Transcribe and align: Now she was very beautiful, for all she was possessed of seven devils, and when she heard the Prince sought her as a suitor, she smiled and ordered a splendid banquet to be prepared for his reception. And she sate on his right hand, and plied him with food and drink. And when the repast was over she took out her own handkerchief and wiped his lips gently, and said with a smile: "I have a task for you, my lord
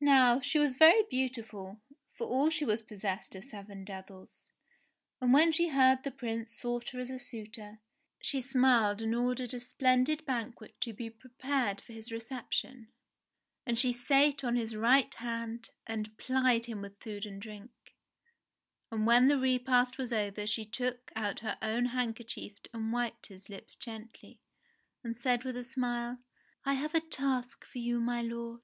Now 0.00 0.38
she 0.38 0.60
was 0.60 0.76
very 0.76 1.02
beautiful, 1.10 1.80
for 2.12 2.24
all 2.28 2.50
she 2.50 2.64
was 2.64 2.82
possessed 2.82 3.34
of 3.34 3.42
seven 3.42 3.84
devils, 3.84 4.52
and 5.20 5.32
when 5.32 5.50
she 5.50 5.70
heard 5.70 6.04
the 6.04 6.12
Prince 6.12 6.52
sought 6.54 6.90
her 6.90 7.00
as 7.00 7.10
a 7.10 7.18
suitor, 7.18 7.80
she 8.20 8.40
smiled 8.40 9.02
and 9.02 9.12
ordered 9.12 9.52
a 9.52 9.58
splendid 9.58 10.24
banquet 10.24 10.80
to 10.82 10.92
be 10.92 11.10
prepared 11.10 11.80
for 11.80 11.92
his 11.92 12.12
reception. 12.12 12.92
And 13.66 13.76
she 13.76 13.92
sate 13.92 14.44
on 14.44 14.54
his 14.54 14.76
right 14.76 15.12
hand, 15.16 15.70
and 15.84 16.16
plied 16.16 16.66
him 16.66 16.80
with 16.80 17.00
food 17.02 17.26
and 17.26 17.42
drink. 17.42 17.72
And 18.92 19.04
when 19.04 19.26
the 19.26 19.36
repast 19.36 19.98
was 19.98 20.12
over 20.12 20.46
she 20.46 20.64
took 20.64 21.10
out 21.16 21.40
her 21.40 21.58
own 21.60 21.86
handkerchief 21.86 22.56
and 22.72 22.92
wiped 22.92 23.26
his 23.26 23.48
lips 23.50 23.74
gently, 23.74 24.38
and 25.02 25.18
said 25.18 25.42
with 25.42 25.56
a 25.56 25.64
smile: 25.64 26.18
"I 26.64 26.74
have 26.74 26.94
a 26.94 27.00
task 27.00 27.64
for 27.64 27.78
you, 27.78 27.98
my 28.00 28.22
lord 28.22 28.60